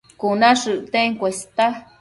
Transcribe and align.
Cuna 0.19 0.49
shëcten 0.61 1.09
cuesta 1.19 1.65